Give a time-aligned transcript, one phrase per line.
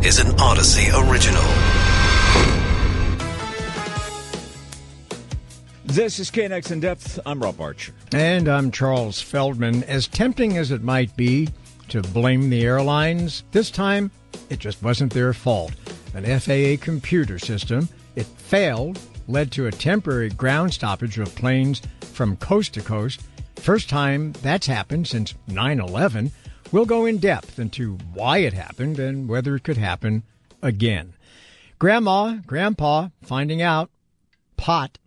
[0.00, 1.42] This is an Audacy original.
[5.84, 7.18] This is KNX in depth.
[7.26, 7.92] I'm Rob Archer.
[8.12, 9.82] And I'm Charles Feldman.
[9.84, 11.48] As tempting as it might be
[11.88, 14.12] to blame the airlines, this time
[14.48, 15.72] it just wasn't their fault.
[16.14, 22.36] An FAA computer system, it failed, led to a temporary ground stoppage of planes from
[22.36, 23.22] coast to coast.
[23.56, 26.30] First time that's happened since 9 11.
[26.70, 30.22] We'll go in depth into why it happened and whether it could happen
[30.60, 31.14] again.
[31.78, 33.90] Grandma, Grandpa, finding out
[34.58, 34.98] pot,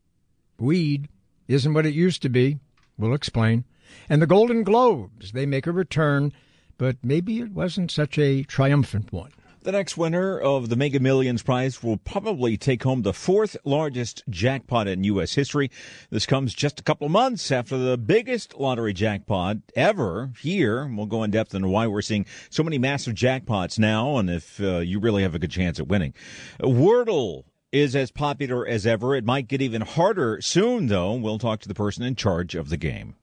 [0.57, 1.07] weed,
[1.47, 2.57] isn't what it used to be.
[2.97, 3.65] We'll explain.
[4.09, 6.33] And the Golden Globes, they make a return,
[6.79, 9.31] but maybe it wasn't such a triumphant one.
[9.63, 14.23] The next winner of the Mega Millions prize will probably take home the fourth largest
[14.27, 15.35] jackpot in U.S.
[15.35, 15.69] history.
[16.09, 20.91] This comes just a couple months after the biggest lottery jackpot ever here.
[20.91, 24.59] We'll go in depth into why we're seeing so many massive jackpots now and if
[24.59, 26.15] uh, you really have a good chance at winning.
[26.59, 29.15] Wordle is as popular as ever.
[29.15, 31.13] It might get even harder soon, though.
[31.13, 33.15] We'll talk to the person in charge of the game.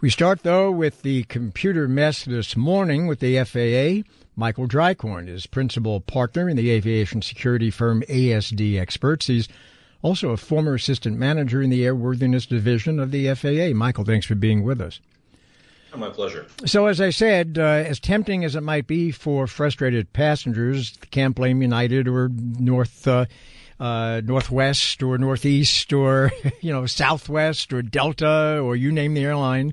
[0.00, 4.08] We start, though, with the computer mess this morning with the FAA.
[4.36, 9.26] Michael Dreikorn is principal partner in the aviation security firm ASD Experts.
[9.26, 9.48] He's
[10.02, 13.76] also a former assistant manager in the airworthiness division of the FAA.
[13.76, 15.00] Michael, thanks for being with us.
[15.96, 16.46] My pleasure.
[16.66, 21.34] So, as I said, uh, as tempting as it might be for frustrated passengers, can't
[21.34, 23.08] blame United or North.
[23.08, 23.26] Uh,
[23.80, 29.72] uh, Northwest or Northeast or you know Southwest or Delta or you name the airline,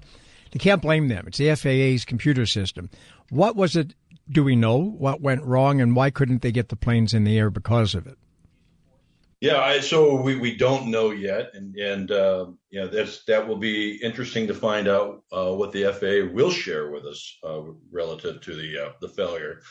[0.54, 1.26] you can't blame them.
[1.28, 2.90] It's the FAA's computer system.
[3.30, 3.94] What was it?
[4.30, 7.38] Do we know what went wrong and why couldn't they get the planes in the
[7.38, 8.18] air because of it?
[9.40, 13.58] Yeah, I, so we, we don't know yet, and and uh, yeah, that's that will
[13.58, 17.62] be interesting to find out uh, what the FAA will share with us uh,
[17.92, 19.62] relative to the uh, the failure.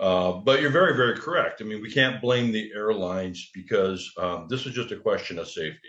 [0.00, 1.60] Uh, but you're very, very correct.
[1.60, 5.48] I mean, we can't blame the airlines because um, this is just a question of
[5.48, 5.88] safety.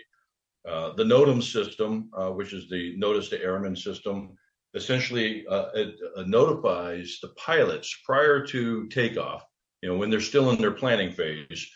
[0.68, 4.36] Uh, the NOTAM system, uh, which is the Notice to Airmen system,
[4.74, 9.44] essentially uh, it, uh, notifies the pilots prior to takeoff,
[9.80, 11.70] you know, when they're still in their planning phase,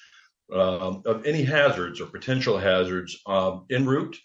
[0.53, 4.17] um, of any hazards or potential hazards um, en route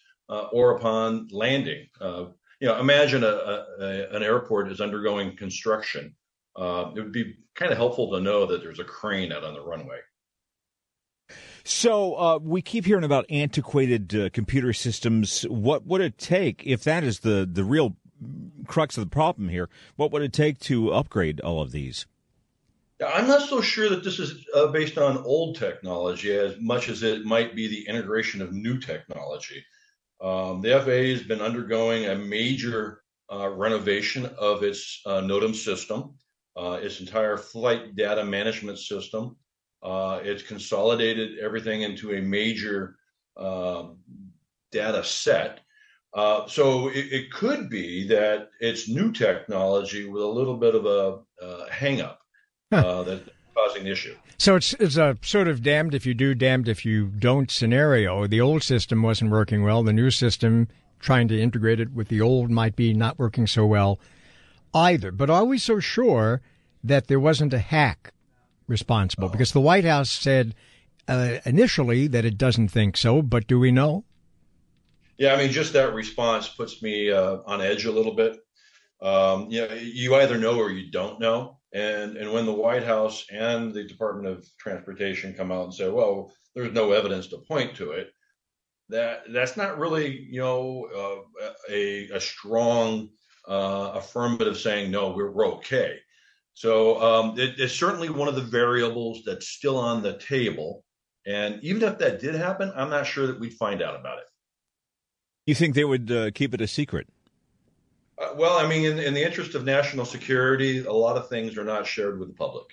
[0.51, 1.87] or upon landing.
[2.01, 6.13] you know, imagine a, a, an airport is undergoing construction
[6.55, 9.53] uh, it would be kind of helpful to know that there's a crane out on
[9.53, 9.99] the runway.
[11.63, 15.43] So uh, we keep hearing about antiquated uh, computer systems.
[15.43, 17.95] What would it take if that is the the real
[18.67, 19.69] crux of the problem here?
[19.95, 22.05] What would it take to upgrade all of these?
[23.05, 27.01] I'm not so sure that this is uh, based on old technology as much as
[27.01, 29.63] it might be the integration of new technology.
[30.19, 36.15] Um, the FAA has been undergoing a major uh, renovation of its uh, NOTAM system
[36.59, 39.37] uh, its entire flight data management system.
[39.81, 42.95] Uh, it's consolidated everything into a major
[43.37, 43.85] uh,
[44.71, 45.61] data set.
[46.13, 50.85] Uh, so it, it, could be that it's new technology with a little bit of
[50.85, 52.19] a uh, hang up
[52.73, 53.03] huh.
[53.03, 54.15] that's causing the issue.
[54.37, 58.25] So it's it's a sort of damned if you do, damned if you don't scenario.
[58.25, 59.83] The old system wasn't working well.
[59.83, 60.67] The new system,
[60.99, 63.99] trying to integrate it with the old, might be not working so well
[64.73, 65.11] either.
[65.11, 66.41] But are we so sure
[66.83, 68.13] that there wasn't a hack
[68.67, 69.25] responsible?
[69.25, 69.31] Oh.
[69.31, 70.55] Because the White House said
[71.07, 74.03] uh, initially that it doesn't think so, but do we know?
[75.17, 78.37] Yeah, I mean, just that response puts me uh, on edge a little bit.
[79.01, 81.57] Um, you, know, you either know or you don't know.
[81.73, 85.89] And and when the White House and the Department of Transportation come out and say,
[85.89, 88.09] well, there's no evidence to point to it,
[88.89, 93.09] that that's not really you know uh, a a strong
[93.49, 95.97] uh, affirmative saying no, we're, we're okay.
[96.53, 100.83] So um, it, it's certainly one of the variables that's still on the table.
[101.25, 104.25] And even if that did happen, I'm not sure that we'd find out about it.
[105.45, 107.07] You think they would uh, keep it a secret?
[108.17, 111.57] Uh, well, I mean, in, in the interest of national security, a lot of things
[111.57, 112.67] are not shared with the public.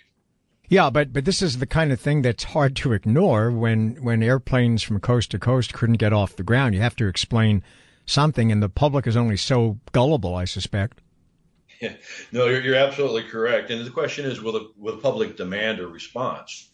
[0.69, 4.22] Yeah, but but this is the kind of thing that's hard to ignore when when
[4.22, 6.75] airplanes from coast to coast couldn't get off the ground.
[6.75, 7.63] You have to explain
[8.07, 11.01] something, and the public is only so gullible, I suspect.
[11.81, 11.95] Yeah.
[12.33, 13.71] No, you're, you're absolutely correct.
[13.71, 16.69] And the question is, will the, will the public demand a response?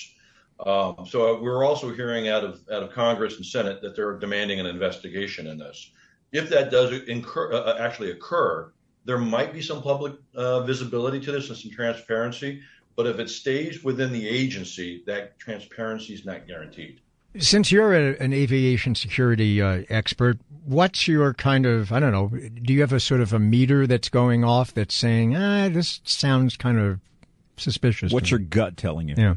[0.64, 4.60] Um, so we're also hearing out of out of Congress and Senate that they're demanding
[4.60, 5.90] an investigation in this.
[6.30, 8.72] If that does incur, uh, uh, actually occur,
[9.04, 12.62] there might be some public uh, visibility to this and some transparency.
[12.94, 17.00] But if it stays within the agency, that transparency is not guaranteed.
[17.38, 22.28] Since you're a, an aviation security uh, expert, what's your kind of I don't know?
[22.28, 26.00] Do you have a sort of a meter that's going off that's saying, ah, this
[26.04, 27.00] sounds kind of
[27.56, 28.12] suspicious?
[28.12, 29.14] What's your gut telling you?
[29.16, 29.34] Yeah.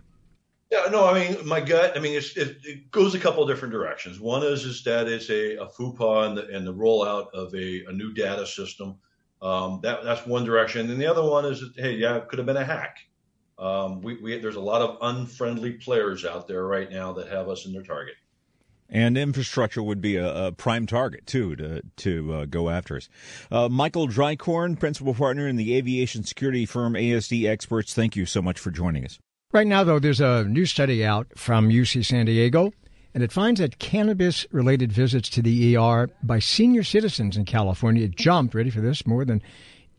[0.72, 3.72] Yeah, no, I mean, my gut, I mean, it, it, goes a couple of different
[3.72, 4.20] directions.
[4.20, 7.86] One is, is that it's a, a FUPA and the, and the rollout of a,
[7.88, 8.96] a new data system.
[9.44, 10.90] Um, that, that's one direction.
[10.90, 12.98] And the other one is, that, hey, yeah, it could have been a hack.
[13.58, 17.48] Um, we, we, there's a lot of unfriendly players out there right now that have
[17.48, 18.16] us in their target.
[18.90, 23.10] And infrastructure would be a, a prime target too to to uh, go after us.
[23.52, 27.96] Uh, Michael Dreikorn, principal partner in the aviation security firm ASD Experts.
[27.96, 29.18] Thank you so much for joining us.
[29.52, 32.74] Right now, though, there's a new study out from UC San Diego,
[33.14, 38.08] and it finds that cannabis related visits to the ER by senior citizens in California
[38.08, 39.42] jumped, ready for this, more than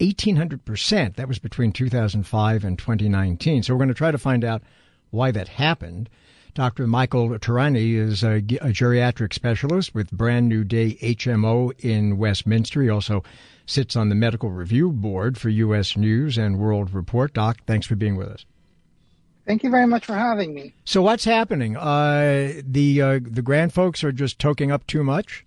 [0.01, 1.17] 1,800%.
[1.17, 3.63] That was between 2005 and 2019.
[3.63, 4.63] So we're going to try to find out
[5.11, 6.09] why that happened.
[6.55, 6.87] Dr.
[6.87, 12.83] Michael Tehrani is a, a, geriatric specialist with Brand New Day HMO in Westminster.
[12.83, 13.23] He also
[13.67, 15.99] sits on the medical review board for U.S.
[15.99, 17.35] News and World Report.
[17.35, 18.47] Doc, thanks for being with us.
[19.47, 20.73] Thank you very much for having me.
[20.87, 21.77] So what's happening?
[21.77, 25.45] Uh, the uh, the grand folks are just toking up too much.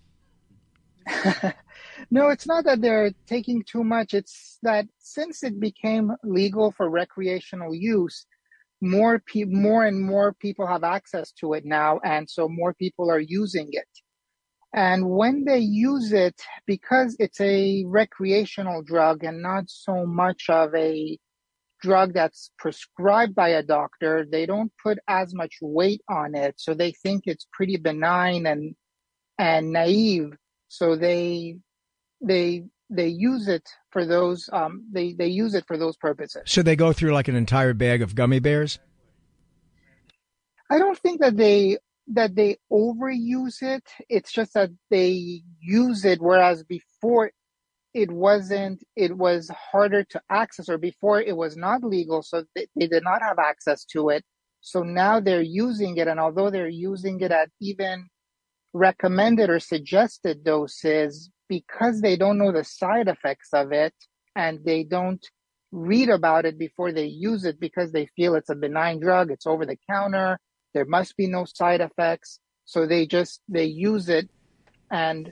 [2.11, 4.13] no, it's not that they're taking too much.
[4.13, 8.25] It's that since it became legal for recreational use,
[8.81, 13.11] more pe- more and more people have access to it now, and so more people
[13.11, 13.87] are using it.
[14.73, 20.73] And when they use it, because it's a recreational drug and not so much of
[20.75, 21.17] a
[21.81, 26.55] drug that's prescribed by a doctor, they don't put as much weight on it.
[26.57, 28.75] So they think it's pretty benign and
[29.37, 30.33] and naive.
[30.67, 31.57] So they
[32.21, 36.43] they they use it for those um, they they use it for those purposes.
[36.45, 38.79] Should they go through like an entire bag of gummy bears.
[40.71, 41.77] I don't think that they
[42.13, 43.83] that they overuse it.
[44.09, 47.31] It's just that they use it, whereas before
[47.93, 52.67] it wasn't it was harder to access or before it was not legal so they,
[52.75, 54.23] they, did not have access to it
[54.61, 58.07] so now they're using it and although they're using it at even
[58.73, 63.93] recommended or suggested doses because they don't know the side effects of it
[64.35, 65.25] and they don't
[65.71, 69.45] read about it before they use it because they feel it's a benign drug it's
[69.45, 70.39] over the counter
[70.73, 72.39] there must be no side effects.
[72.65, 74.29] So they just they use it.
[74.91, 75.31] And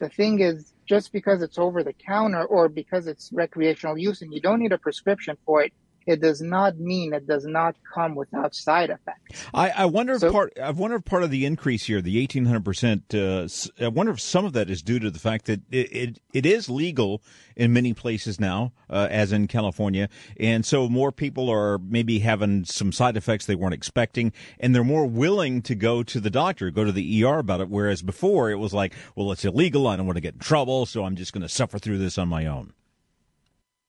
[0.00, 4.32] the thing is just because it's over the counter or because it's recreational use and
[4.32, 5.72] you don't need a prescription for it,
[6.08, 9.44] it does not mean it does not come without side effects.
[9.52, 12.18] I, I wonder so, if part I wonder if part of the increase here, the
[12.18, 13.14] eighteen hundred percent.
[13.14, 13.46] Uh,
[13.78, 16.46] I wonder if some of that is due to the fact that it it, it
[16.46, 17.22] is legal
[17.56, 20.08] in many places now, uh, as in California,
[20.40, 24.84] and so more people are maybe having some side effects they weren't expecting, and they're
[24.84, 27.68] more willing to go to the doctor, go to the ER about it.
[27.68, 29.86] Whereas before it was like, well, it's illegal.
[29.86, 32.16] I don't want to get in trouble, so I'm just going to suffer through this
[32.16, 32.72] on my own.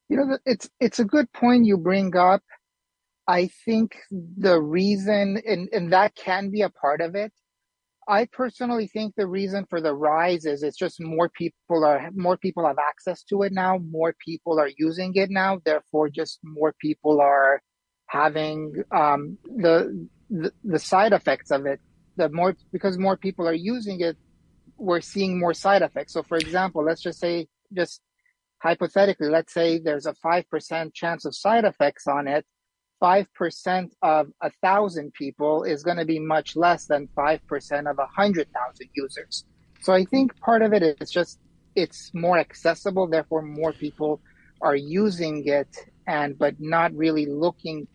[0.10, 2.42] You know, it's it's a good point you bring up.
[3.28, 7.32] I think the reason, and, and that can be a part of it.
[8.08, 12.38] I personally think the reason for the rise is it's just more people are more
[12.38, 13.78] people have access to it now.
[13.92, 15.60] More people are using it now.
[15.64, 17.62] Therefore, just more people are
[18.08, 21.80] having um, the, the the side effects of it.
[22.18, 24.18] The more because more people are using it,
[24.78, 26.14] we're seeing more side effects.
[26.14, 28.02] So, for example, let's just say just
[28.62, 32.46] hypothetically, let's say there's a 5% chance of side effects on it,
[33.02, 38.06] 5% of a thousand people is going to be much less than 5% of a
[38.08, 39.46] hundred thousand users.
[39.82, 41.40] So I think part of it is just
[41.76, 44.22] it's more accessible, therefore more people
[44.62, 45.74] are using it
[46.08, 47.88] and but not really looking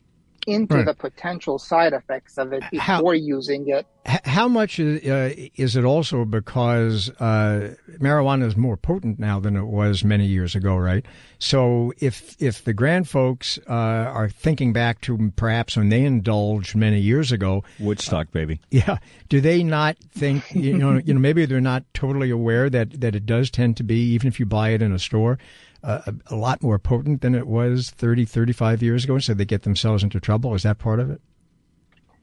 [0.47, 0.87] into right.
[0.87, 3.87] the potential side effects of it before how, using it.
[4.25, 9.57] How much is, uh, is it also because uh, marijuana is more potent now than
[9.57, 11.05] it was many years ago, right?
[11.39, 16.75] So if if the grand folks uh, are thinking back to perhaps when they indulged
[16.75, 18.99] many years ago, Woodstock, baby, yeah,
[19.29, 23.15] do they not think you know you know maybe they're not totally aware that that
[23.15, 25.39] it does tend to be even if you buy it in a store
[25.85, 29.63] a, a, lot more potent than it was 30, 35 years ago, so they get
[29.63, 30.55] themselves into trouble?
[30.55, 31.21] Is that part of it?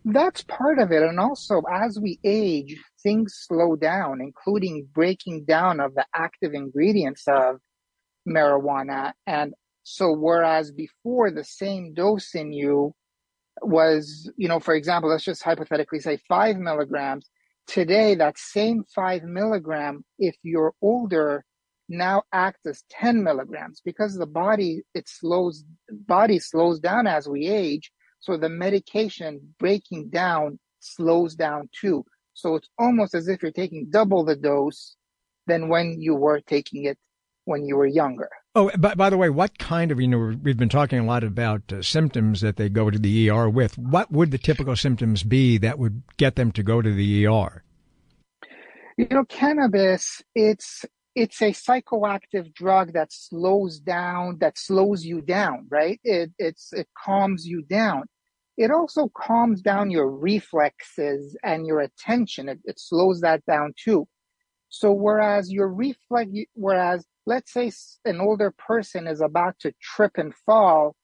[0.03, 1.03] That's part of it.
[1.03, 7.23] And also, as we age, things slow down, including breaking down of the active ingredients
[7.27, 7.57] of
[8.27, 9.13] marijuana.
[9.27, 9.53] And
[9.83, 12.93] so, whereas before the same dose in you
[13.61, 17.29] was, you know, for example, let's just hypothetically say five milligrams.
[17.67, 21.45] Today, that same five milligram, if you're older,
[21.91, 25.63] now acts as 10 milligrams because the body it slows
[26.07, 32.55] body slows down as we age so the medication breaking down slows down too so
[32.55, 34.95] it's almost as if you're taking double the dose
[35.47, 36.97] than when you were taking it
[37.45, 40.57] when you were younger Oh, by, by the way, what kind of, you know, we've
[40.57, 43.77] been talking a lot about uh, symptoms that they go to the ER with.
[43.77, 47.63] What would the typical symptoms be that would get them to go to the ER?
[48.97, 50.83] You know, cannabis, it's
[51.15, 55.99] it's a psychoactive drug that slows down, that slows you down, right?
[56.03, 58.03] It it's it calms you down.
[58.57, 62.49] It also calms down your reflexes and your attention.
[62.49, 64.07] It, it slows that down too.
[64.69, 67.71] So whereas your reflex, whereas let's say
[68.05, 70.95] an older person is about to trip and fall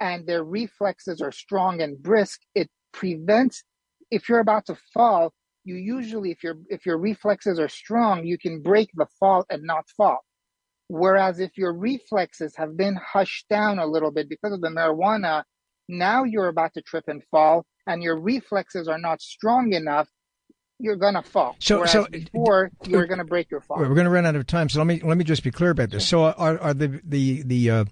[0.00, 3.62] and their reflexes are strong and brisk, it prevents,
[4.10, 5.32] if you're about to fall,
[5.64, 9.62] you usually, if your, if your reflexes are strong, you can break the fall and
[9.62, 10.18] not fall.
[10.88, 15.44] Whereas if your reflexes have been hushed down a little bit because of the marijuana,
[15.88, 20.08] now you're about to trip and fall and your reflexes are not strong enough
[20.80, 21.56] you're gonna fall.
[21.58, 23.78] So, Whereas so before you're gonna break your fall.
[23.78, 25.90] We're gonna run out of time, so let me let me just be clear about
[25.90, 26.08] this.
[26.08, 27.84] So, are are the the the uh,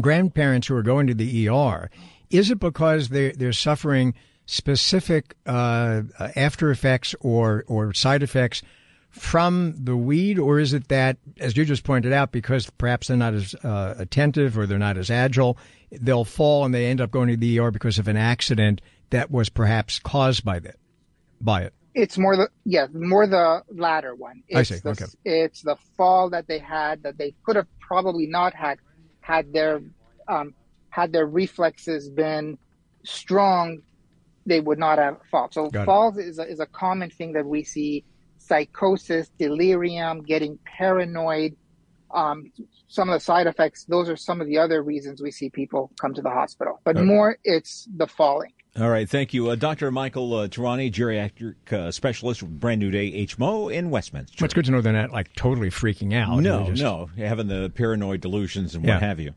[0.00, 1.90] grandparents who are going to the ER?
[2.30, 4.14] Is it because they they're suffering
[4.46, 6.02] specific uh,
[6.34, 8.62] after effects or or side effects
[9.10, 13.16] from the weed, or is it that, as you just pointed out, because perhaps they're
[13.16, 15.56] not as uh, attentive or they're not as agile,
[15.90, 19.30] they'll fall and they end up going to the ER because of an accident that
[19.30, 20.76] was perhaps caused by that
[21.40, 21.72] by it?
[21.94, 24.42] It's more the yeah, more the latter one.
[24.48, 24.80] It's I see.
[24.82, 25.04] The, okay.
[25.24, 28.78] It's the fall that they had that they could have probably not had
[29.20, 29.80] had their
[30.28, 30.54] um,
[30.90, 32.58] had their reflexes been
[33.02, 33.80] strong.
[34.46, 35.48] They would not have fall.
[35.50, 38.04] So Got falls is a, is a common thing that we see:
[38.38, 41.56] psychosis, delirium, getting paranoid.
[42.12, 42.52] Um,
[42.88, 43.84] some of the side effects.
[43.84, 46.80] Those are some of the other reasons we see people come to the hospital.
[46.84, 47.04] But okay.
[47.04, 48.52] more, it's the falling.
[48.78, 49.48] All right, thank you.
[49.48, 49.90] Uh, Dr.
[49.90, 54.44] Michael uh, Tehrani, geriatric uh, specialist with Brand New Day HMO in Westminster.
[54.44, 56.40] It's good to know they're not like totally freaking out.
[56.40, 56.82] No, just...
[56.82, 59.32] no, having the paranoid delusions and what have you.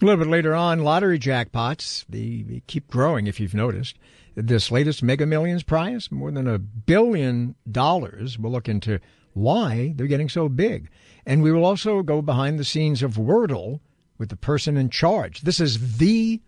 [0.00, 3.98] A little bit later on, lottery jackpots, they, they keep growing if you've noticed.
[4.34, 8.38] This latest Mega Millions prize, more than a billion dollars.
[8.38, 9.00] We'll look into
[9.34, 10.88] why they're getting so big.
[11.26, 13.80] And we will also go behind the scenes of Wordle
[14.16, 15.42] with the person in charge.
[15.42, 16.40] This is the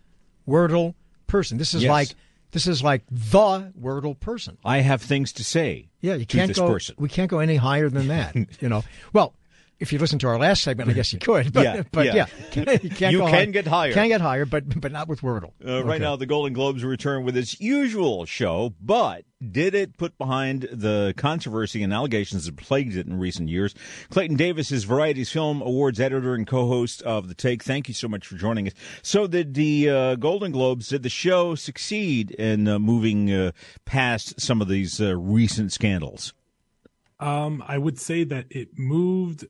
[0.48, 0.94] Wordle
[1.26, 1.58] person.
[1.58, 1.90] This is yes.
[1.90, 2.08] like
[2.52, 4.58] this is like the Wordle person.
[4.64, 5.88] I have things to say.
[6.00, 6.68] Yeah, you can't go.
[6.68, 6.96] Person.
[6.98, 8.34] We can't go any higher than that.
[8.60, 8.84] you know.
[9.12, 9.34] Well,
[9.80, 11.52] if you listen to our last segment, I guess you could.
[11.52, 12.72] But, yeah, but yeah, yeah.
[12.82, 13.92] you, can high, get higher.
[13.92, 15.52] Can get higher, but but not with Wordle.
[15.64, 15.88] Uh, okay.
[15.88, 20.68] Right now, the Golden Globes return with its usual show, but did it put behind
[20.70, 23.74] the controversy and allegations that plagued it in recent years?
[24.10, 27.64] Clayton Davis is Variety's Film Awards editor and co-host of The Take.
[27.64, 28.74] Thank you so much for joining us.
[29.02, 33.52] So, did the uh, Golden Globes, did the show succeed in uh, moving uh,
[33.84, 36.32] past some of these uh, recent scandals?
[37.18, 39.46] Um, I would say that it moved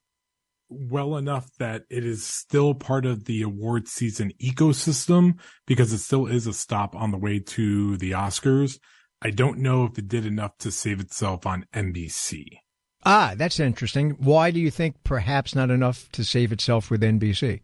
[0.73, 6.27] well enough that it is still part of the award season ecosystem because it still
[6.27, 8.79] is a stop on the way to the Oscars.
[9.21, 12.59] I don't know if it did enough to save itself on NBC.
[13.05, 14.11] Ah, that's interesting.
[14.19, 17.61] Why do you think perhaps not enough to save itself with NBC?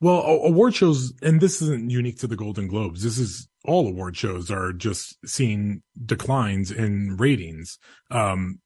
[0.00, 3.02] Well, award shows, and this isn't unique to the Golden Globes.
[3.02, 7.78] This is all award shows are just seeing declines in ratings.
[8.10, 8.60] Um,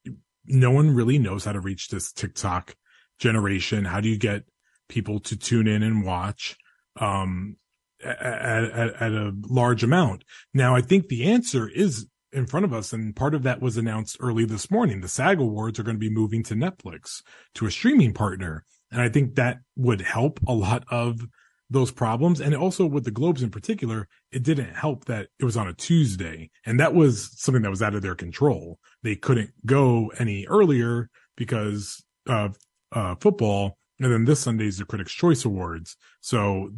[0.47, 2.75] no one really knows how to reach this TikTok
[3.21, 3.85] generation?
[3.85, 4.43] How do you get
[4.89, 6.57] people to tune in and watch?
[6.97, 7.57] Um,
[8.03, 10.25] at, at, at a large amount.
[10.55, 12.93] Now, I think the answer is in front of us.
[12.93, 15.00] And part of that was announced early this morning.
[15.00, 17.23] The SAG awards are going to be moving to Netflix,
[17.55, 18.65] to a streaming partner.
[18.91, 21.21] And I think that would help a lot of
[21.69, 22.41] those problems.
[22.41, 25.75] And also with the Globes in particular, it didn't help that it was on a
[25.75, 26.50] Tuesday.
[26.67, 28.79] And that was something that was out of their control.
[29.03, 32.57] They couldn't go any earlier because of
[32.92, 33.76] uh, football.
[33.99, 35.97] And then this Sunday is the Critics' Choice Awards.
[36.20, 36.70] So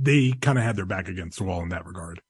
[0.00, 2.20] they kind of had their back against the wall in that regard.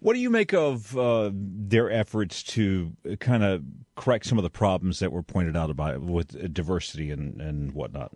[0.00, 3.62] What do you make of uh, their efforts to kind of
[3.96, 8.12] correct some of the problems that were pointed out about with diversity and, and whatnot?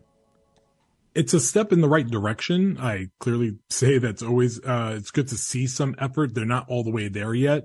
[1.15, 2.77] It's a step in the right direction.
[2.79, 6.35] I clearly say that's always, uh, it's good to see some effort.
[6.35, 7.65] They're not all the way there yet.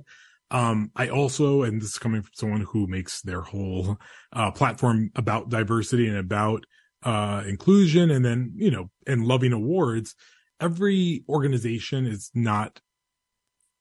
[0.50, 4.00] Um, I also, and this is coming from someone who makes their whole,
[4.32, 6.66] uh, platform about diversity and about
[7.04, 10.16] uh, inclusion and then, you know, and loving awards,
[10.60, 12.82] every organization is not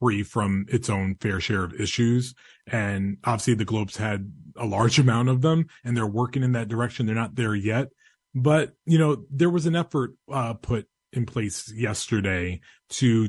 [0.00, 2.34] free from its own fair share of issues.
[2.66, 6.68] And obviously the Globes had a large amount of them and they're working in that
[6.68, 7.06] direction.
[7.06, 7.88] They're not there yet,
[8.34, 13.28] but you know, there was an effort, uh, put in place yesterday to,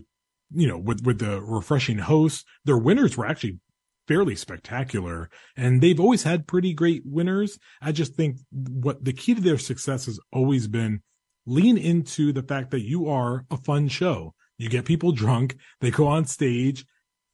[0.56, 3.60] you know, with, with the refreshing hosts, their winners were actually
[4.08, 7.58] fairly spectacular and they've always had pretty great winners.
[7.82, 11.02] I just think what the key to their success has always been
[11.46, 14.34] lean into the fact that you are a fun show.
[14.58, 16.86] You get people drunk, they go on stage.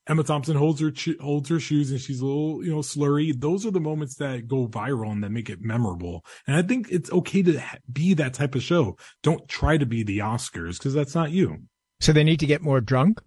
[0.07, 3.39] Emma Thompson holds her holds her shoes and she's a little, you know, slurry.
[3.39, 6.25] Those are the moments that go viral and that make it memorable.
[6.47, 7.61] And I think it's okay to
[7.91, 8.97] be that type of show.
[9.21, 11.59] Don't try to be the Oscars because that's not you.
[11.99, 13.21] So they need to get more drunk.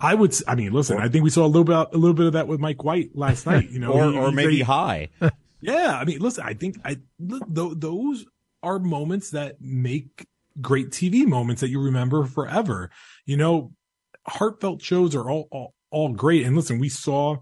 [0.00, 0.34] I would.
[0.46, 0.98] I mean, listen.
[0.98, 3.10] I think we saw a little bit, a little bit of that with Mike White
[3.14, 3.70] last night.
[3.70, 5.08] You know, or he, or maybe high.
[5.60, 6.44] yeah, I mean, listen.
[6.46, 8.26] I think I those
[8.62, 10.26] are moments that make
[10.60, 12.90] great TV moments that you remember forever.
[13.26, 13.72] You know,
[14.26, 16.46] heartfelt shows are all all, all great.
[16.46, 17.38] And listen, we saw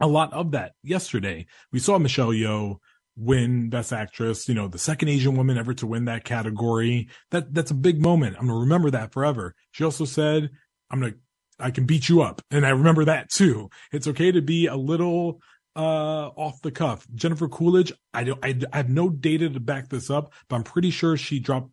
[0.00, 1.46] a lot of that yesterday.
[1.72, 2.78] We saw Michelle Yeoh
[3.16, 7.08] win best actress, you know, the second Asian woman ever to win that category.
[7.30, 8.36] That that's a big moment.
[8.38, 9.54] I'm going to remember that forever.
[9.72, 10.50] She also said,
[10.90, 11.18] I'm going to
[11.58, 12.42] I can beat you up.
[12.50, 13.70] And I remember that too.
[13.92, 15.40] It's okay to be a little
[15.76, 17.06] uh off the cuff.
[17.14, 20.62] Jennifer Coolidge, I don't I, I have no data to back this up, but I'm
[20.62, 21.70] pretty sure she dropped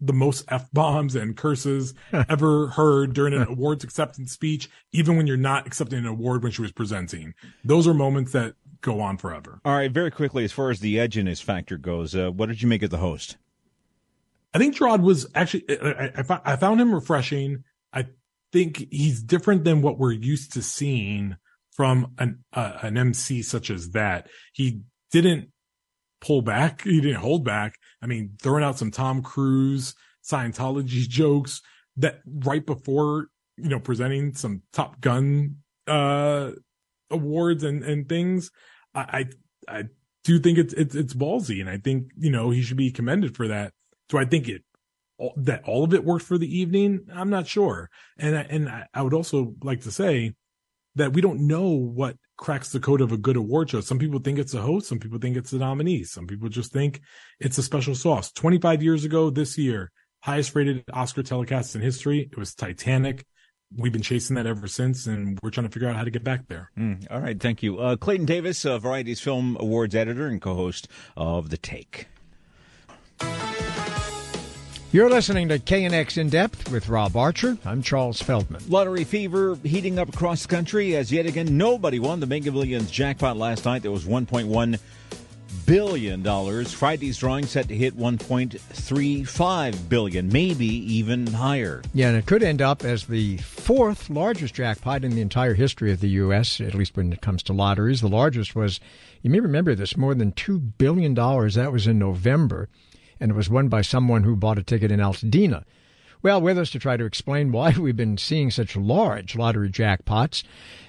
[0.00, 1.94] the most F bombs and curses
[2.28, 6.52] ever heard during an awards acceptance speech, even when you're not accepting an award when
[6.52, 7.34] she was presenting.
[7.64, 9.60] Those are moments that go on forever.
[9.64, 12.68] All right, very quickly, as far as the edginess factor goes, uh, what did you
[12.68, 13.36] make of the host?
[14.54, 17.64] I think Jerrod was actually, I, I, I found him refreshing.
[17.92, 18.06] I
[18.52, 21.36] think he's different than what we're used to seeing
[21.72, 24.28] from an uh, an MC such as that.
[24.52, 24.80] He
[25.12, 25.50] didn't
[26.20, 26.82] pull back.
[26.84, 27.74] He didn't hold back.
[28.02, 31.62] I mean, throwing out some Tom Cruise Scientology jokes
[31.96, 36.52] that right before, you know, presenting some Top Gun, uh,
[37.10, 38.50] awards and, and things.
[38.94, 39.26] I,
[39.68, 39.82] I, I
[40.24, 43.36] do think it's, it's, it's ballsy and I think, you know, he should be commended
[43.36, 43.72] for that.
[44.08, 44.62] Do I think it
[45.36, 47.06] that all of it worked for the evening?
[47.12, 47.90] I'm not sure.
[48.18, 50.34] And I, and I would also like to say
[50.94, 53.80] that we don't know what cracks the code of a good award show.
[53.80, 54.88] Some people think it's a host.
[54.88, 56.12] Some people think it's the nominees.
[56.12, 57.00] Some people just think
[57.40, 58.32] it's a special sauce.
[58.32, 62.28] 25 years ago this year, highest rated Oscar telecast in history.
[62.30, 63.24] It was Titanic.
[63.76, 66.24] We've been chasing that ever since, and we're trying to figure out how to get
[66.24, 66.70] back there.
[66.78, 70.88] Mm, all right, thank you, uh, Clayton Davis, uh, Variety's Film Awards editor and co-host
[71.18, 72.08] of The Take.
[74.90, 77.58] You're listening to KNX In Depth with Rob Archer.
[77.66, 78.62] I'm Charles Feldman.
[78.70, 82.90] Lottery fever heating up across the country as yet again nobody won the Mega Millions
[82.90, 83.82] jackpot last night.
[83.82, 84.78] There was 1.1
[85.66, 86.72] billion dollars.
[86.72, 91.82] Friday's drawing set to hit 1.35 billion, maybe even higher.
[91.92, 95.92] Yeah, and it could end up as the fourth largest jackpot in the entire history
[95.92, 96.62] of the U.S.
[96.62, 98.80] At least when it comes to lotteries, the largest was
[99.20, 101.56] you may remember this more than two billion dollars.
[101.56, 102.70] That was in November
[103.20, 105.64] and it was won by someone who bought a ticket in Altadena.
[106.22, 110.42] Well, with us to try to explain why we've been seeing such large lottery jackpots,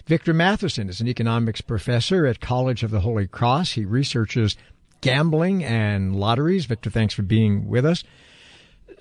[0.07, 3.73] Victor Matheson is an economics professor at College of the Holy Cross.
[3.73, 4.55] He researches
[5.01, 6.65] gambling and lotteries.
[6.65, 8.03] Victor, thanks for being with us.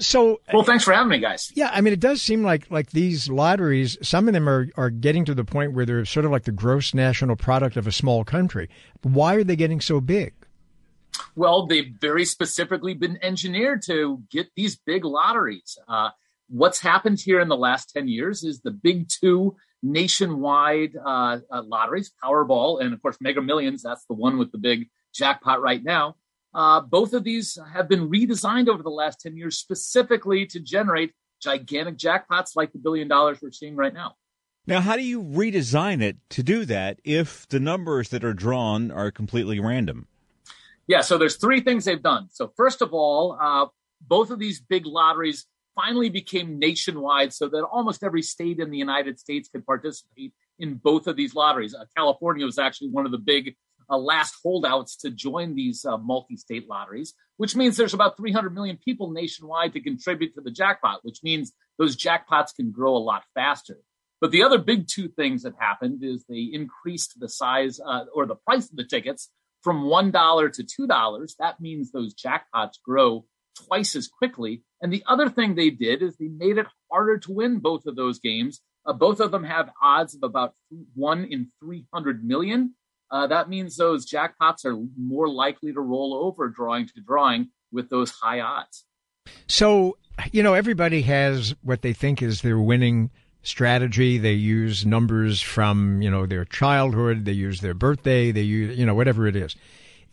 [0.01, 1.51] So, well, thanks for having me, guys.
[1.57, 3.99] Yeah, I mean, it does seem like like these lotteries.
[4.01, 6.53] Some of them are are getting to the point where they're sort of like the
[6.53, 8.69] gross national product of a small country.
[9.03, 10.35] Why are they getting so big?
[11.35, 15.79] Well, they've very specifically been engineered to get these big lotteries.
[15.89, 16.11] Uh,
[16.49, 21.63] what's happened here in the last 10 years is the big two nationwide uh, uh,
[21.63, 23.83] lotteries, Powerball and, of course, Mega Millions.
[23.83, 26.17] That's the one with the big jackpot right now.
[26.55, 31.13] Uh, both of these have been redesigned over the last 10 years specifically to generate
[31.41, 34.17] gigantic jackpots like the billion dollars we're seeing right now.
[34.67, 38.91] Now, how do you redesign it to do that if the numbers that are drawn
[38.91, 40.09] are completely random?
[40.89, 42.29] Yeah, so there's three things they've done.
[42.33, 43.67] So first of all, uh,
[44.01, 45.47] both of these big lotteries
[45.77, 50.75] finally became nationwide, so that almost every state in the United States could participate in
[50.75, 51.75] both of these lotteries.
[51.75, 53.55] Uh, California was actually one of the big
[53.91, 58.79] uh, last holdouts to join these uh, multi-state lotteries, which means there's about 300 million
[58.83, 63.25] people nationwide to contribute to the jackpot, which means those jackpots can grow a lot
[63.35, 63.79] faster.
[64.21, 68.27] But the other big two things that happened is they increased the size uh, or
[68.27, 69.31] the price of the tickets
[69.63, 73.25] from $1 to $2, that means those jackpots grow
[73.67, 74.63] twice as quickly.
[74.81, 77.97] And the other thing they did is they made it harder to win both of
[77.97, 78.61] those games.
[78.87, 80.55] Uh, both of them have odds of about
[80.95, 82.75] one in 300 million.
[83.11, 87.91] Uh, that means those jackpots are more likely to roll over drawing to drawing with
[87.91, 88.85] those high odds.
[89.47, 89.99] So,
[90.33, 93.11] you know, everybody has what they think is their winning
[93.49, 94.19] strategy.
[94.19, 97.25] They use numbers from, you know, their childhood.
[97.25, 98.31] They use their birthday.
[98.31, 99.57] They use, you know, whatever it is.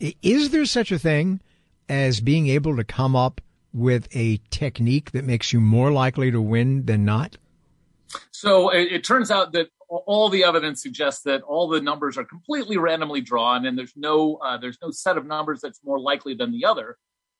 [0.00, 1.40] Is there such a thing
[1.88, 3.40] as being able to come up
[3.72, 7.36] with a technique that makes you more likely to win than not?
[8.30, 12.24] So it, it turns out that all the evidence suggests that all the numbers are
[12.24, 16.34] completely randomly drawn, and there's no uh, there's no set of numbers that's more likely
[16.34, 16.96] than the other.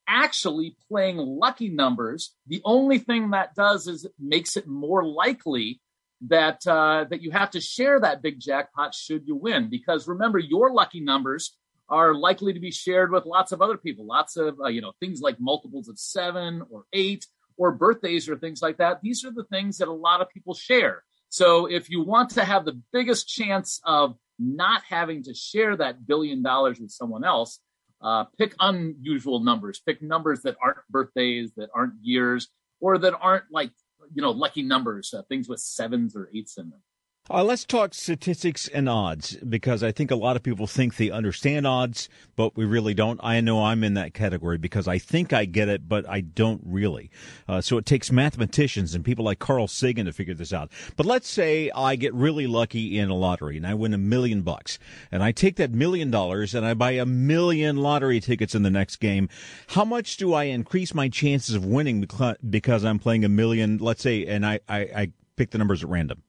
[0.09, 5.81] Actually, playing lucky numbers, the only thing that does is it makes it more likely
[6.23, 9.69] that uh, that you have to share that big jackpot should you win.
[9.71, 11.57] Because remember, your lucky numbers
[11.89, 14.93] are likely to be shared with lots of other people, lots of uh, you know
[15.01, 17.27] things like multiples of seven or eight
[17.57, 19.01] or birthdays or things like that.
[19.03, 21.03] These are the things that a lot of people share.
[21.29, 26.07] So if you want to have the biggest chance of not having to share that
[26.07, 27.61] billion dollars with someone else,
[28.01, 29.81] uh, pick unusual numbers.
[29.85, 32.49] Pick numbers that aren't birthdays, that aren't years,
[32.81, 33.71] or that aren't like
[34.15, 36.81] you know lucky numbers, uh, things with sevens or eights in them.
[37.29, 41.11] Uh, let's talk statistics and odds because I think a lot of people think they
[41.11, 43.19] understand odds, but we really don't.
[43.21, 46.63] I know I'm in that category because I think I get it, but I don't
[46.65, 47.11] really.
[47.49, 50.71] Uh, so it takes mathematicians and people like Carl Sagan to figure this out.
[50.95, 54.43] But let's say I get really lucky in a lottery and I win a million
[54.43, 54.79] bucks
[55.11, 58.71] and I take that million dollars and I buy a million lottery tickets in the
[58.71, 59.29] next game.
[59.71, 62.07] How much do I increase my chances of winning
[62.49, 65.91] because I'm playing a million, let's say, and I, I, I pick the numbers at
[65.91, 66.23] random?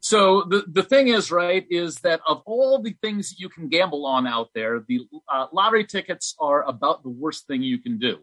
[0.00, 4.06] So the, the thing is, right, is that of all the things you can gamble
[4.06, 8.18] on out there, the uh, lottery tickets are about the worst thing you can do.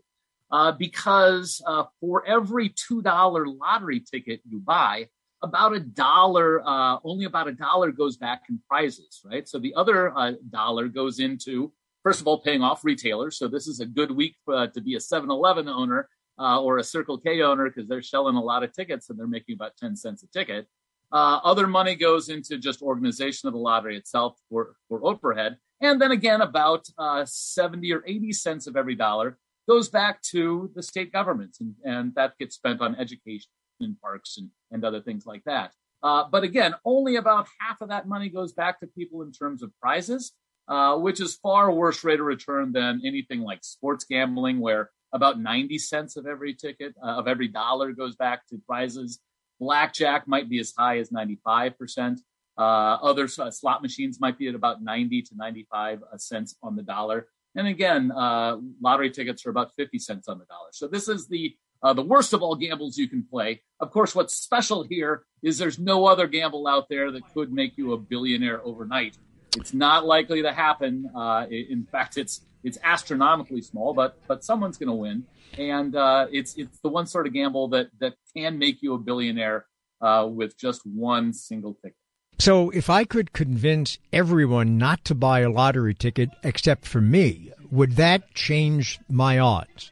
[0.49, 5.07] Uh, because uh, for every $2 lottery ticket you buy,
[5.43, 9.47] about a dollar, uh, only about a dollar goes back in prizes, right?
[9.47, 13.37] So the other uh, dollar goes into, first of all, paying off retailers.
[13.37, 16.09] So this is a good week uh, to be a 7 Eleven owner
[16.39, 19.53] or a Circle K owner because they're selling a lot of tickets and they're making
[19.53, 20.67] about 10 cents a ticket.
[21.11, 25.57] Uh, other money goes into just organization of the lottery itself for, for overhead.
[25.79, 30.71] And then again, about uh, 70 or 80 cents of every dollar goes back to
[30.75, 31.59] the state governments.
[31.61, 35.71] And, and that gets spent on education and parks and, and other things like that.
[36.03, 39.63] Uh, but again, only about half of that money goes back to people in terms
[39.63, 40.33] of prizes,
[40.67, 45.39] uh, which is far worse rate of return than anything like sports gambling, where about
[45.39, 49.19] 90 cents of every ticket, uh, of every dollar goes back to prizes.
[49.59, 52.19] Blackjack might be as high as 95%.
[52.57, 56.75] Uh, other uh, slot machines might be at about 90 to 95 uh, cents on
[56.75, 57.27] the dollar.
[57.55, 60.69] And again, uh, lottery tickets are about 50 cents on the dollar.
[60.71, 63.61] So this is the uh, the worst of all gambles you can play.
[63.79, 67.77] Of course, what's special here is there's no other gamble out there that could make
[67.77, 69.15] you a billionaire overnight.
[69.55, 71.09] It's not likely to happen.
[71.15, 75.25] Uh, in fact, it's it's astronomically small, but but someone's going to win
[75.57, 78.97] and uh, it's it's the one sort of gamble that that can make you a
[78.97, 79.65] billionaire
[80.01, 81.97] uh, with just one single ticket.
[82.39, 87.51] So, if I could convince everyone not to buy a lottery ticket except for me,
[87.71, 89.91] would that change my odds?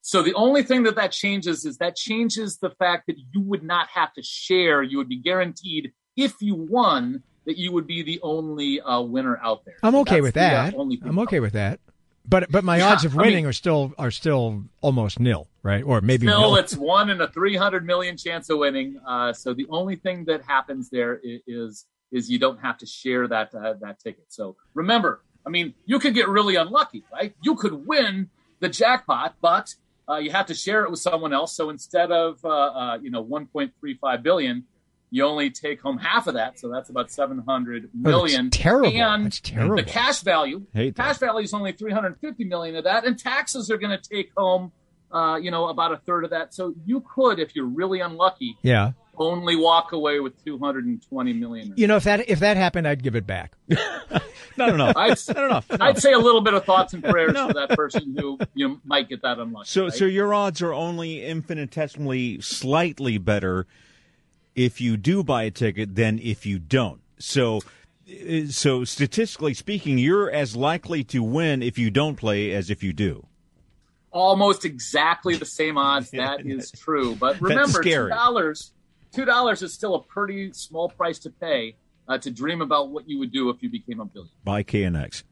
[0.00, 3.64] So, the only thing that that changes is that changes the fact that you would
[3.64, 4.82] not have to share.
[4.82, 9.40] You would be guaranteed if you won that you would be the only uh, winner
[9.42, 9.76] out there.
[9.82, 10.74] I'm okay with uh, that.
[10.74, 11.80] I'm okay with that.
[12.26, 15.48] But but my yeah, odds of winning I mean, are still are still almost nil,
[15.62, 15.82] right?
[15.82, 16.40] Or maybe no.
[16.40, 16.56] Nil.
[16.56, 18.98] It's one in a three hundred million chance of winning.
[19.06, 23.26] Uh, so the only thing that happens there is is you don't have to share
[23.28, 24.26] that uh, that ticket.
[24.28, 27.34] So remember, I mean, you could get really unlucky, right?
[27.42, 28.30] You could win
[28.60, 29.74] the jackpot, but
[30.08, 31.56] uh, you have to share it with someone else.
[31.56, 34.64] So instead of uh, uh, you know one point three five billion,
[35.12, 38.46] you only take home half of that, so that's about seven hundred million.
[38.46, 38.88] Oh, terrible.
[38.88, 39.76] And that's terrible.
[39.76, 41.26] the cash value, Hate cash that.
[41.26, 44.30] value is only three hundred fifty million of that, and taxes are going to take
[44.34, 44.72] home,
[45.12, 46.54] uh, you know, about a third of that.
[46.54, 51.06] So you could, if you're really unlucky, yeah, only walk away with two hundred and
[51.06, 51.74] twenty million.
[51.76, 53.52] You know, if that if that happened, I'd give it back.
[53.68, 53.76] no,
[54.56, 54.92] no, no.
[54.96, 55.62] I'd, I don't know.
[55.78, 57.48] I'd say a little bit of thoughts and prayers no.
[57.48, 59.68] for that person who you might get that unlucky.
[59.68, 59.92] So, right?
[59.92, 63.66] so your odds are only infinitesimally slightly better
[64.54, 67.00] if you do buy a ticket than if you don't.
[67.18, 67.60] So,
[68.08, 72.82] uh, so statistically speaking, you're as likely to win if you don't play as if
[72.82, 73.26] you do.
[74.10, 76.10] Almost exactly the same odds.
[76.12, 77.16] That is true.
[77.16, 78.72] But remember, two dollars.
[79.12, 81.76] Two dollars is still a pretty small price to pay
[82.08, 84.32] uh, to dream about what you would do if you became a billionaire.
[84.44, 85.22] Buy KNX.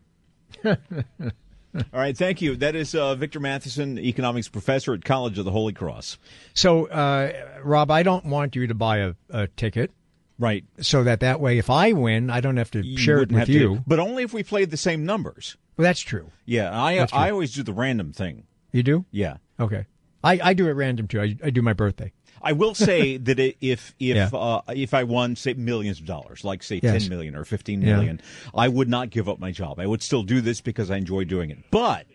[1.77, 2.57] All right, thank you.
[2.57, 6.19] That is uh, Victor Matheson, economics professor at College of the Holy Cross.
[6.55, 9.93] So, uh, Rob, I don't want you to buy a, a, ticket.
[10.39, 10.65] Right.
[10.81, 13.49] So that that way, if I win, I don't have to you share it with
[13.49, 13.77] you.
[13.77, 15.57] To, but only if we played the same numbers.
[15.77, 16.31] Well, that's true.
[16.47, 17.07] Yeah, I true.
[17.13, 18.47] I always do the random thing.
[18.73, 19.05] You do?
[19.11, 19.37] Yeah.
[19.59, 19.87] Okay.
[20.23, 21.21] I, I do it random too.
[21.21, 22.13] I, I do my birthday.
[22.43, 24.31] I will say that if if yeah.
[24.33, 27.03] uh, if I won say millions of dollars, like say yes.
[27.03, 28.51] ten million or fifteen million, yeah.
[28.55, 29.79] I would not give up my job.
[29.79, 31.59] I would still do this because I enjoy doing it.
[31.71, 32.07] But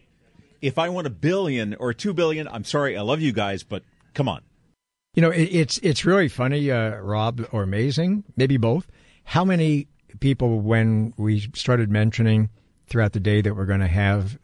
[0.62, 3.84] if I won a billion or two billion, I'm sorry, I love you guys, but
[4.14, 4.42] come on.
[5.14, 8.92] You know, it, it's it's really funny, uh, Rob, or amazing, maybe both.
[9.24, 9.88] How many
[10.20, 12.50] people, when we started mentioning
[12.88, 14.38] throughout the day that we're going to have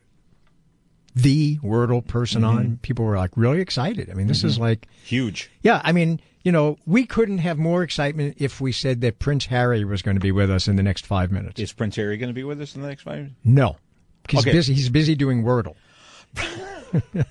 [1.15, 2.57] the Wordle person mm-hmm.
[2.57, 4.09] on, people were like really excited.
[4.09, 4.47] I mean, this mm-hmm.
[4.47, 5.51] is like huge.
[5.61, 9.45] Yeah, I mean, you know, we couldn't have more excitement if we said that Prince
[9.47, 11.59] Harry was going to be with us in the next five minutes.
[11.59, 13.35] Is Prince Harry going to be with us in the next five minutes?
[13.43, 13.77] No,
[14.29, 14.51] he's okay.
[14.51, 14.73] busy.
[14.73, 15.75] He's busy doing Wordle.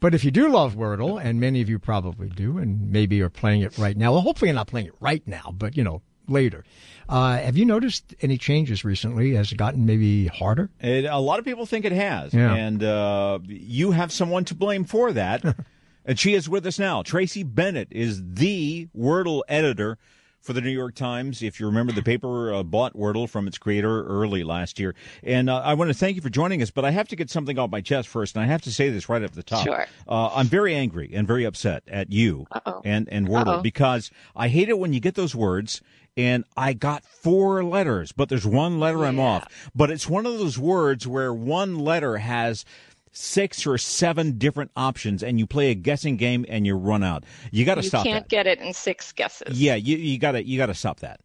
[0.00, 3.30] But if you do love Wordle, and many of you probably do, and maybe are
[3.30, 6.02] playing it right now, well, hopefully you're not playing it right now, but you know,
[6.28, 6.64] later.
[7.08, 9.34] Uh, have you noticed any changes recently?
[9.34, 10.70] Has it gotten maybe harder?
[10.80, 12.54] It, a lot of people think it has, yeah.
[12.54, 15.44] and uh, you have someone to blame for that.
[16.04, 17.02] and she is with us now.
[17.02, 19.98] Tracy Bennett is the Wordle editor
[20.46, 21.42] for the New York Times.
[21.42, 24.94] If you remember, the paper uh, bought Wordle from its creator early last year.
[25.24, 27.28] And uh, I want to thank you for joining us, but I have to get
[27.30, 29.64] something off my chest first, and I have to say this right up the top.
[29.64, 29.86] Sure.
[30.08, 32.80] Uh, I'm very angry and very upset at you Uh-oh.
[32.84, 33.62] and, and Wordle Uh-oh.
[33.62, 35.82] because I hate it when you get those words
[36.16, 39.08] and I got four letters, but there's one letter yeah.
[39.08, 39.70] I'm off.
[39.74, 42.64] But it's one of those words where one letter has
[43.12, 47.24] six or seven different options and you play a guessing game and you run out.
[47.50, 49.58] You got to stop You can't get it in six guesses.
[49.58, 51.20] Yeah, you, you got to you got to stop that.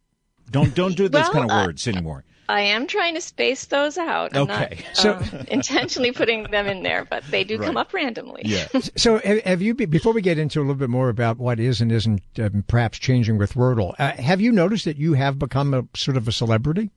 [0.50, 2.24] Don't don't do those well, kind of uh, words anymore.
[2.48, 4.36] I am trying to space those out.
[4.36, 4.84] I'm okay.
[4.84, 7.66] Not, so um, intentionally putting them in there, but they do right.
[7.66, 8.42] come up randomly.
[8.44, 8.66] Yeah.
[8.96, 11.92] so have you before we get into a little bit more about what is and
[11.92, 15.84] isn't um, perhaps changing with Wordle, uh, have you noticed that you have become a
[15.96, 16.90] sort of a celebrity?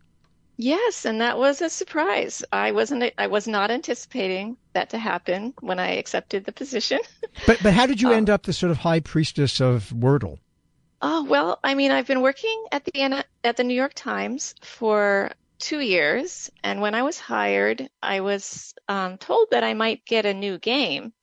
[0.58, 2.44] Yes, and that was a surprise.
[2.54, 7.00] I wasn't I was not anticipating that to happen when I accepted the position.
[7.46, 10.40] but but how did you um, end up the sort of high priestess of Wordle?
[11.02, 15.32] Oh, well, I mean, I've been working at the at the New York Times for
[15.60, 20.26] 2 years, and when I was hired, I was um, told that I might get
[20.26, 21.14] a new game.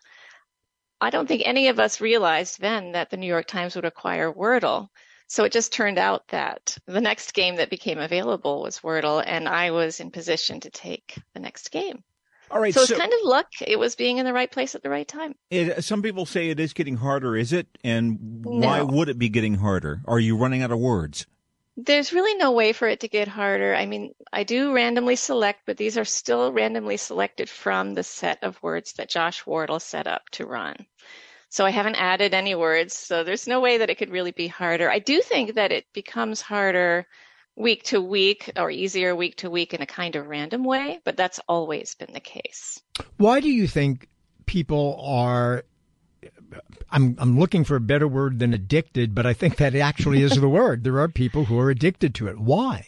[1.01, 4.33] I don't think any of us realized then that the New York Times would acquire
[4.33, 4.89] Wordle.
[5.27, 9.49] So it just turned out that the next game that became available was Wordle, and
[9.49, 12.05] I was in position to take the next game.
[12.53, 12.75] All right.
[12.75, 13.49] So, so it's kind of luck.
[13.67, 15.35] It was being in the right place at the right time.
[15.51, 17.35] It, some people say it is getting harder.
[17.35, 17.67] Is it?
[17.83, 18.87] And why no.
[18.87, 20.03] would it be getting harder?
[20.07, 21.27] Are you running out of words?
[21.79, 23.75] There's really no way for it to get harder.
[23.75, 28.39] I mean, I do randomly select, but these are still randomly selected from the set
[28.43, 30.77] of words that Josh Wardle set up to run.
[31.49, 32.95] So I haven't added any words.
[32.95, 34.91] So there's no way that it could really be harder.
[34.91, 37.07] I do think that it becomes harder
[37.57, 41.17] week to week or easier week to week in a kind of random way, but
[41.17, 42.81] that's always been the case.
[43.17, 44.09] Why do you think
[44.47, 45.65] people are
[46.91, 50.33] I'm I'm looking for a better word than addicted, but I think that actually is
[50.33, 50.85] the word.
[50.85, 52.39] There are people who are addicted to it.
[52.39, 52.87] Why?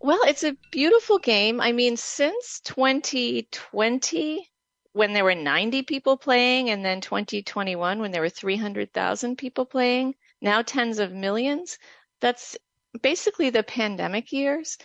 [0.00, 1.60] Well, it's a beautiful game.
[1.60, 4.50] I mean, since 2020,
[4.92, 10.14] when there were 90 people playing, and then 2021 when there were 300,000 people playing,
[10.40, 11.78] now tens of millions.
[12.20, 12.56] That's
[13.00, 14.78] basically the pandemic years.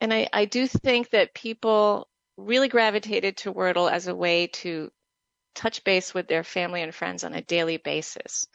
[0.00, 4.90] And I, I do think that people really gravitated to Wordle as a way to
[5.54, 8.46] touch base with their family and friends on a daily basis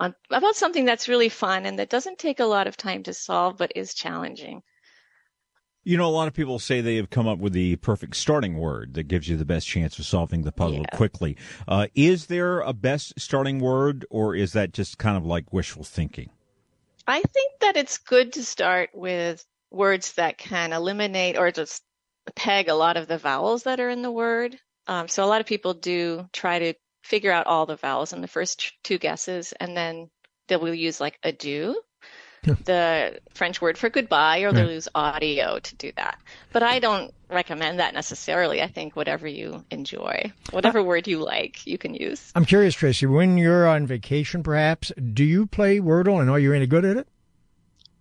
[0.00, 3.14] on about something that's really fun and that doesn't take a lot of time to
[3.14, 4.62] solve but is challenging.
[5.86, 8.56] You know, a lot of people say they have come up with the perfect starting
[8.56, 10.96] word that gives you the best chance of solving the puzzle yeah.
[10.96, 11.36] quickly.
[11.68, 15.84] Uh, is there a best starting word, or is that just kind of like wishful
[15.84, 16.30] thinking?
[17.06, 21.82] I think that it's good to start with words that can eliminate or just
[22.34, 24.58] peg a lot of the vowels that are in the word.
[24.86, 28.20] Um, so a lot of people do try to figure out all the vowels in
[28.20, 30.08] the first two guesses, and then
[30.48, 31.76] they will use like adieu
[32.64, 36.18] the French word for goodbye, or they'll use audio to do that.
[36.52, 38.62] But I don't recommend that necessarily.
[38.62, 42.32] I think whatever you enjoy, whatever uh, word you like, you can use.
[42.34, 46.52] I'm curious, Tracy, when you're on vacation, perhaps, do you play Wordle and are you
[46.52, 47.08] any good at it?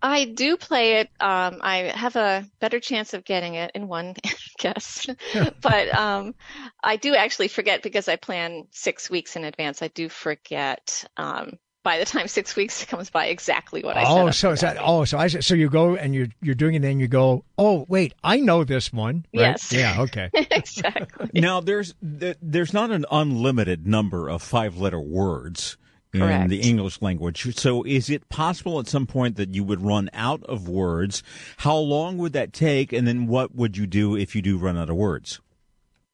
[0.03, 1.09] I do play it.
[1.21, 4.15] Um, I have a better chance of getting it in one
[4.59, 5.07] guess,
[5.61, 6.35] but um,
[6.83, 9.81] I do actually forget because I plan six weeks in advance.
[9.81, 14.11] I do forget um, by the time six weeks comes by exactly what I said.
[14.11, 16.77] oh, so is that oh so I so you go and you're you're doing it
[16.77, 19.41] and then you go oh wait I know this one right?
[19.41, 25.77] yes yeah okay exactly now there's there's not an unlimited number of five letter words
[26.13, 26.49] in Correct.
[26.49, 30.43] the English language so is it possible at some point that you would run out
[30.43, 31.23] of words
[31.57, 34.77] how long would that take and then what would you do if you do run
[34.77, 35.39] out of words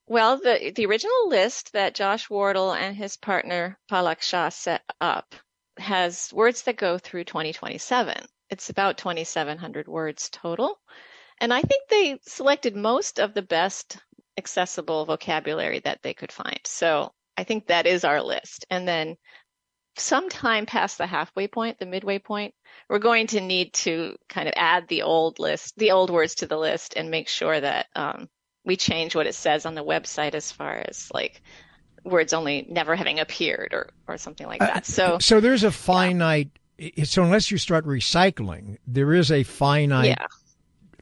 [0.07, 5.35] well, the the original list that Josh Wardle and his partner Palak Shah set up
[5.79, 8.15] has words that go through 2027.
[8.49, 10.79] It's about 2,700 words total.
[11.39, 13.97] And I think they selected most of the best
[14.37, 16.59] accessible vocabulary that they could find.
[16.65, 18.65] So I think that is our list.
[18.69, 19.17] And then
[19.97, 22.53] sometime past the halfway point, the midway point,
[22.89, 26.47] we're going to need to kind of add the old list, the old words to
[26.47, 28.27] the list, and make sure that um,
[28.65, 31.41] we change what it says on the website as far as like
[32.03, 34.85] words only never having appeared or or something like that.
[34.85, 36.49] So Uh, so there's a finite.
[37.03, 40.25] So unless you start recycling, there is a finite yeah.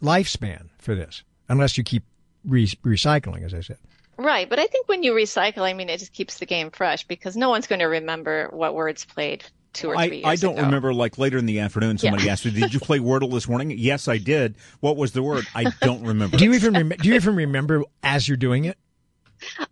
[0.02, 1.24] lifespan for this.
[1.50, 2.04] Unless you keep
[2.46, 3.78] re- recycling, as I said.
[4.18, 7.06] Right, but I think when you recycle, I mean, it just keeps the game fresh
[7.06, 10.48] because no one's going to remember what words played two or three I, years I
[10.48, 10.66] don't ago.
[10.66, 10.94] remember.
[10.94, 12.32] Like later in the afternoon, somebody Yeah.
[12.32, 14.56] asked me, "Did you play Wordle this morning?" Yes, I did.
[14.80, 15.46] What was the word?
[15.54, 16.36] I don't remember.
[16.38, 18.78] Do you even rem- do you even remember as you're doing it?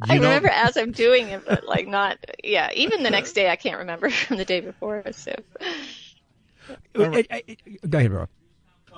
[0.02, 2.70] I You know- remember as I'm doing it, but like not, yeah.
[2.76, 5.04] Even the next day, I can't remember from the day before.
[5.12, 5.34] So,
[6.94, 7.04] Go
[7.94, 8.30] ahead, Rob.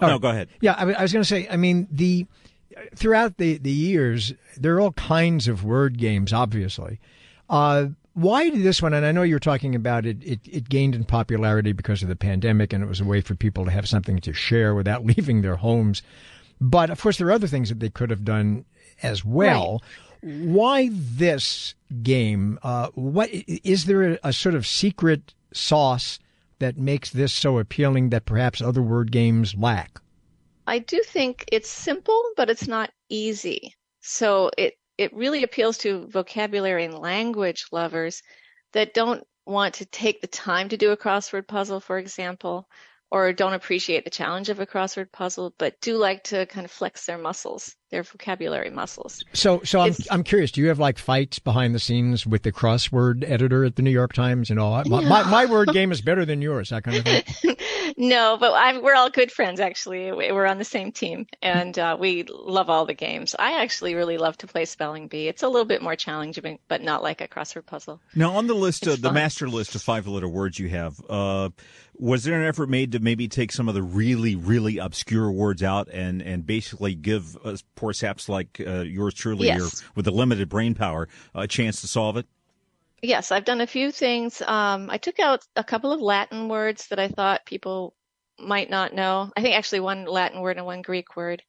[0.01, 0.49] no, go ahead.
[0.61, 1.47] Yeah, I, I was going to say.
[1.49, 2.25] I mean, the
[2.95, 6.31] throughout the the years, there are all kinds of word games.
[6.31, 6.99] Obviously,
[7.49, 8.93] uh, why did this one?
[8.93, 10.39] And I know you're talking about it, it.
[10.45, 13.65] It gained in popularity because of the pandemic, and it was a way for people
[13.65, 16.03] to have something to share without leaving their homes.
[16.61, 18.65] But of course, there are other things that they could have done
[19.03, 19.81] as well.
[20.27, 22.59] Why this game?
[22.61, 26.19] Uh, what is there a, a sort of secret sauce
[26.59, 29.99] that makes this so appealing that perhaps other word games lack?
[30.65, 33.73] I do think it's simple, but it's not easy.
[34.01, 38.21] So it it really appeals to vocabulary and language lovers
[38.73, 42.67] that don't want to take the time to do a crossword puzzle, for example,
[43.11, 46.71] or don't appreciate the challenge of a crossword puzzle, but do like to kind of
[46.71, 49.23] flex their muscles, their vocabulary muscles.
[49.33, 50.51] So, so I'm It's- I'm curious.
[50.51, 53.91] Do you have like fights behind the scenes with the crossword editor at the New
[53.91, 54.49] York Times?
[54.49, 56.69] You know, my, my, my word game is better than yours.
[56.69, 57.55] That kind of thing.
[57.97, 60.11] no, but I'm, we're all good friends, actually.
[60.11, 63.35] We- We're on the same team and uh, we love all the games.
[63.39, 65.27] I actually really love to play Spelling Bee.
[65.27, 68.01] It's a little bit more challenging, but not like a crossword puzzle.
[68.15, 69.13] Now, on the list, uh, It's the fun.
[69.15, 71.49] master list of five-letter words you have, uh,
[71.99, 75.63] was there an effort made to maybe take some of the really, really obscure words
[75.63, 79.81] out and and basically give us poor saps like uh, yours truly, Yes.
[79.81, 82.25] or with a limited brain power, a chance to solve it?
[83.01, 84.41] Yes, I've done a few things.
[84.41, 87.93] Um, I took out a couple of Latin words that I thought people
[88.39, 89.31] might not know.
[89.37, 91.43] I think actually one Latin word and one Greek word.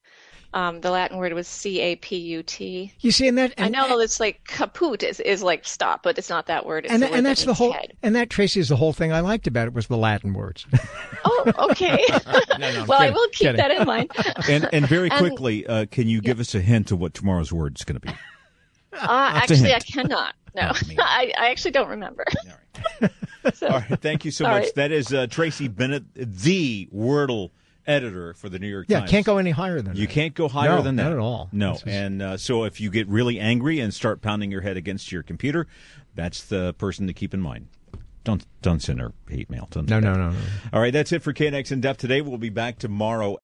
[0.55, 2.93] Um, the Latin word was C A P U T.
[3.01, 6.31] You see, and that I know it's like caput is, is like stop, but it's
[6.31, 6.87] not that word.
[6.87, 7.73] It's and, the word and that that's the whole.
[7.73, 7.93] head.
[8.03, 10.67] And that Tracy is the whole thing I liked about it was the Latin words.
[11.25, 12.03] Oh, okay.
[12.59, 13.57] no, I'm well, I will keep kidding.
[13.57, 14.11] that in mind.
[14.49, 17.53] And and very And- quickly, uh, can you give us a hint of what tomorrow's
[17.53, 18.13] word is going to be?
[18.95, 20.35] Uh, actually, I cannot.
[20.55, 20.81] No, Oh.
[20.99, 22.25] I, I actually don't remember.
[23.55, 24.63] So, All right, thank you so All much.
[24.65, 24.75] right.
[24.75, 27.51] That is uh, Tracy Bennett, the Wordle
[27.89, 29.11] editor for the New York yeah, Times.
[29.11, 29.97] Yeah, can't go any higher than that.
[29.97, 30.13] You that.
[30.13, 31.05] can't go higher No, than that.
[31.05, 31.49] not at all.
[31.51, 31.73] No.
[31.73, 35.11] Is- And uh, so if you get really angry and start pounding your head against
[35.11, 35.67] your computer,
[36.15, 37.69] that's the person to keep in mind.
[38.25, 39.69] Don't don't send her hate mail.
[39.71, 40.37] Don't No, no, no, no.
[40.73, 42.21] All right, that's it for KNX in depth today.
[42.21, 43.39] We'll be back tomorrow